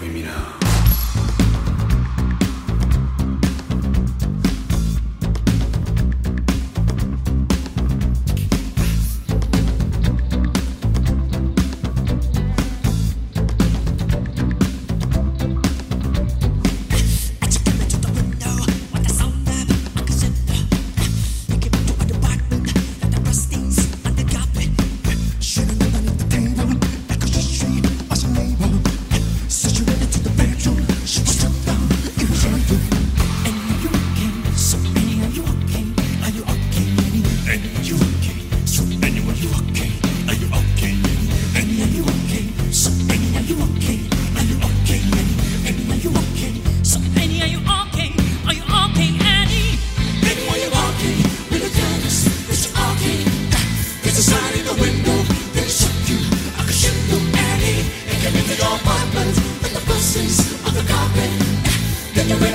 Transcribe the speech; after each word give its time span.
Criminal. 0.00 0.69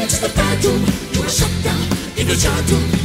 to 0.08 0.22
the 0.22 0.30
dream. 0.62 0.86
You 1.14 1.24
are 1.24 1.30
shut 1.30 1.52
down 1.64 1.82
in 2.18 2.28
the 2.28 2.36
child. 2.36 3.05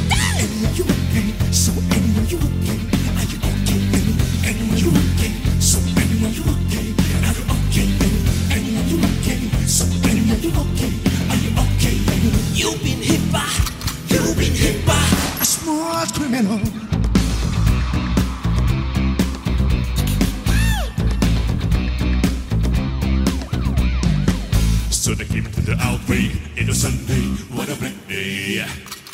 the 25.52 25.76
outbreak 25.80 26.32
in 26.56 26.68
a 26.68 26.74
Sunday. 26.74 27.22
What 27.54 27.68
a 27.68 27.76
great 27.76 28.08
day. 28.08 28.64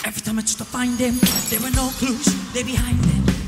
Every 0.05 0.20
time 0.20 0.39
I 0.39 0.42
tried 0.42 0.59
to 0.59 0.65
find 0.65 0.98
them, 0.98 1.15
there 1.51 1.61
were 1.61 1.75
no 1.75 1.89
clues. 1.98 2.27
They're 2.53 2.65
behind 2.65 2.98
them. 2.98 3.45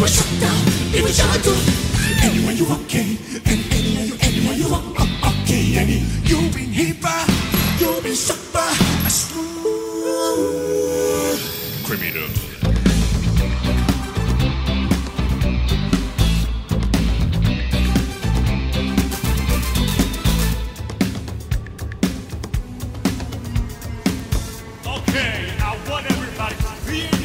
you 0.00 0.06
are 0.06 0.08
shut 0.08 0.40
down, 0.40 0.56
it 0.94 1.02
was 1.02 1.14
shut 1.14 1.42
down. 1.44 1.60
Anyway 2.24 2.54
you 2.54 2.64
okay, 2.72 3.18
and 3.44 3.60
anyway 3.70 4.04
you, 4.08 4.16
anyway 4.22 4.54
you 4.56 4.66
are 4.72 4.82
uh, 4.96 5.04
uh, 5.04 5.42
okay. 5.42 5.76
And 5.76 5.90
you've 6.26 6.54
been 6.54 6.72
hyper, 6.72 7.20
you've 7.78 8.02
been 8.02 8.14
super, 8.14 8.60
a 9.04 9.10
smooth 9.10 9.50
criminal. 11.84 12.28
Okay, 24.86 25.52
I 25.60 25.76
want 25.90 26.10
everybody 26.10 26.54
to 26.56 26.70
be 26.86 27.19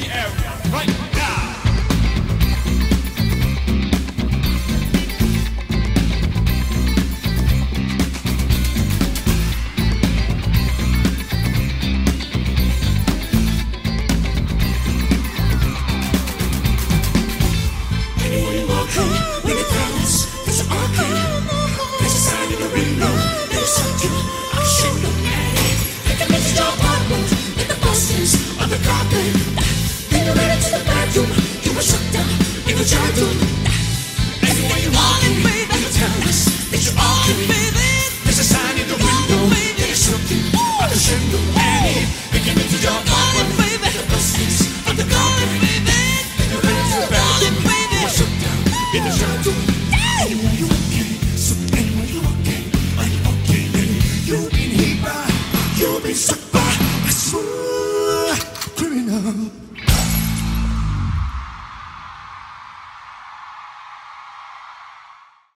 do 33.16 33.45